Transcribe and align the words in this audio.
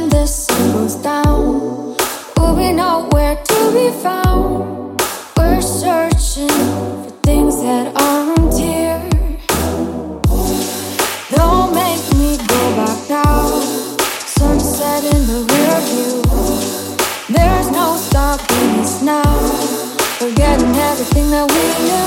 when 0.00 0.08
the 0.08 0.26
sun 0.26 0.72
goes 0.72 0.94
down. 0.94 1.94
Will 2.36 2.54
we 2.56 2.72
know 2.72 3.08
where 3.12 3.36
to 3.36 3.58
be 3.72 3.90
found? 4.02 5.00
We're 5.36 5.60
searching 5.60 6.48
for 7.02 7.12
things 7.22 7.62
that 7.62 7.86
aren't 8.08 8.54
here. 8.58 9.02
Don't 11.36 11.74
make 11.74 12.04
me 12.20 12.38
go 12.52 12.62
back 12.80 12.98
now. 13.10 13.60
Sunset 14.38 15.04
in 15.14 15.20
the 15.30 15.40
rear 15.52 15.76
view. 15.90 16.16
There's 17.36 17.70
no 17.70 17.96
stopping 17.96 18.70
us 18.80 19.02
now. 19.02 19.32
We're 20.20 20.34
getting 20.34 20.74
everything 20.76 21.30
that 21.30 21.46
we 21.52 21.84
knew. 21.84 21.99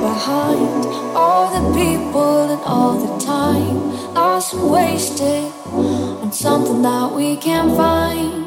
behind. 0.00 0.86
All 1.14 1.50
the 1.50 1.64
people 1.74 2.50
and 2.50 2.62
all 2.62 2.94
the 2.98 3.24
time 3.24 4.14
lost 4.14 4.54
and 4.54 4.70
wasted 4.70 5.52
on 6.22 6.32
something 6.32 6.82
that 6.82 7.12
we 7.12 7.36
can't 7.36 7.76
find. 7.76 8.45